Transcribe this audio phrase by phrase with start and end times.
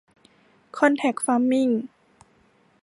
[0.77, 1.69] คอนแทร็กฟาร์มมิ่ง